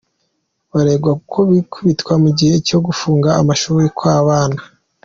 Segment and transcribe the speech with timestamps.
[0.71, 1.37] Baranengwa uko
[1.87, 4.61] bitwara mugihe cyo gufunga amashuri kw’abana.